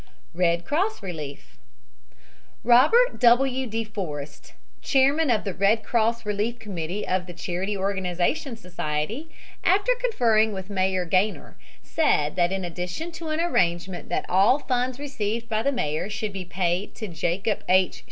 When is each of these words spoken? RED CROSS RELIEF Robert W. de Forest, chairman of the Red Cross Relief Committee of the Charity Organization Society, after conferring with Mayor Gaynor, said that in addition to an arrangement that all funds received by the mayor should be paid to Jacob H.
RED 0.33 0.65
CROSS 0.65 1.03
RELIEF 1.03 1.59
Robert 2.63 3.19
W. 3.19 3.67
de 3.67 3.83
Forest, 3.83 4.53
chairman 4.81 5.29
of 5.29 5.43
the 5.43 5.53
Red 5.53 5.83
Cross 5.83 6.25
Relief 6.25 6.57
Committee 6.57 7.07
of 7.07 7.27
the 7.27 7.35
Charity 7.35 7.77
Organization 7.77 8.57
Society, 8.57 9.29
after 9.63 9.91
conferring 10.01 10.53
with 10.53 10.71
Mayor 10.71 11.05
Gaynor, 11.05 11.55
said 11.83 12.35
that 12.35 12.51
in 12.51 12.65
addition 12.65 13.11
to 13.11 13.27
an 13.29 13.39
arrangement 13.39 14.09
that 14.09 14.25
all 14.27 14.57
funds 14.57 14.97
received 14.97 15.47
by 15.47 15.61
the 15.61 15.71
mayor 15.71 16.09
should 16.09 16.33
be 16.33 16.45
paid 16.45 16.95
to 16.95 17.07
Jacob 17.07 17.63
H. 17.69 17.99